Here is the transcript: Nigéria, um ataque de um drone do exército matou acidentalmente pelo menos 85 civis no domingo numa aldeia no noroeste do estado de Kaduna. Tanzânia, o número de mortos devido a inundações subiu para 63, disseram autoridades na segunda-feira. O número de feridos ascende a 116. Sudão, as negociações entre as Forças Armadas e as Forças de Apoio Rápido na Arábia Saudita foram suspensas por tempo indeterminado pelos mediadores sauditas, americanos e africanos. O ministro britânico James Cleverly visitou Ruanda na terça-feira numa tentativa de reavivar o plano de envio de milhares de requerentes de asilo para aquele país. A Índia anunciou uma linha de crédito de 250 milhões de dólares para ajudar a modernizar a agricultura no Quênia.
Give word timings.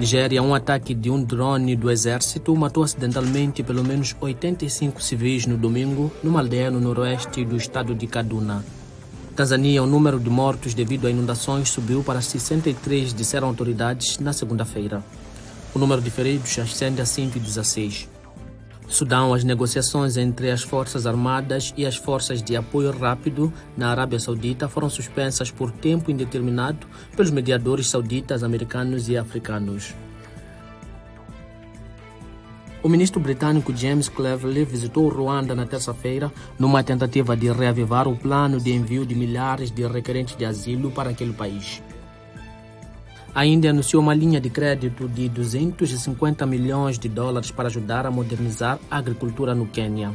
Nigéria, 0.00 0.42
um 0.42 0.54
ataque 0.54 0.94
de 0.94 1.10
um 1.10 1.22
drone 1.22 1.76
do 1.76 1.90
exército 1.90 2.56
matou 2.56 2.82
acidentalmente 2.82 3.62
pelo 3.62 3.84
menos 3.84 4.16
85 4.18 5.02
civis 5.02 5.44
no 5.44 5.58
domingo 5.58 6.10
numa 6.24 6.40
aldeia 6.40 6.70
no 6.70 6.80
noroeste 6.80 7.44
do 7.44 7.54
estado 7.54 7.94
de 7.94 8.06
Kaduna. 8.06 8.64
Tanzânia, 9.36 9.82
o 9.82 9.86
número 9.86 10.18
de 10.18 10.30
mortos 10.30 10.72
devido 10.72 11.06
a 11.06 11.10
inundações 11.10 11.68
subiu 11.68 12.02
para 12.02 12.22
63, 12.22 13.12
disseram 13.12 13.48
autoridades 13.48 14.18
na 14.18 14.32
segunda-feira. 14.32 15.04
O 15.74 15.78
número 15.78 16.00
de 16.00 16.10
feridos 16.10 16.58
ascende 16.58 17.02
a 17.02 17.04
116. 17.04 18.08
Sudão, 18.90 19.32
as 19.32 19.44
negociações 19.44 20.16
entre 20.16 20.50
as 20.50 20.62
Forças 20.62 21.06
Armadas 21.06 21.72
e 21.76 21.86
as 21.86 21.94
Forças 21.94 22.42
de 22.42 22.56
Apoio 22.56 22.90
Rápido 22.90 23.52
na 23.76 23.88
Arábia 23.88 24.18
Saudita 24.18 24.68
foram 24.68 24.90
suspensas 24.90 25.48
por 25.48 25.70
tempo 25.70 26.10
indeterminado 26.10 26.88
pelos 27.14 27.30
mediadores 27.30 27.86
sauditas, 27.86 28.42
americanos 28.42 29.08
e 29.08 29.16
africanos. 29.16 29.94
O 32.82 32.88
ministro 32.88 33.20
britânico 33.20 33.76
James 33.76 34.08
Cleverly 34.08 34.64
visitou 34.64 35.08
Ruanda 35.08 35.54
na 35.54 35.66
terça-feira 35.66 36.32
numa 36.58 36.82
tentativa 36.82 37.36
de 37.36 37.48
reavivar 37.52 38.08
o 38.08 38.16
plano 38.16 38.58
de 38.58 38.72
envio 38.72 39.06
de 39.06 39.14
milhares 39.14 39.70
de 39.70 39.86
requerentes 39.86 40.36
de 40.36 40.44
asilo 40.44 40.90
para 40.90 41.10
aquele 41.10 41.32
país. 41.32 41.80
A 43.32 43.46
Índia 43.46 43.70
anunciou 43.70 44.02
uma 44.02 44.12
linha 44.12 44.40
de 44.40 44.50
crédito 44.50 45.08
de 45.08 45.28
250 45.28 46.44
milhões 46.46 46.98
de 46.98 47.08
dólares 47.08 47.50
para 47.50 47.68
ajudar 47.68 48.04
a 48.04 48.10
modernizar 48.10 48.78
a 48.90 48.98
agricultura 48.98 49.54
no 49.54 49.66
Quênia. 49.66 50.12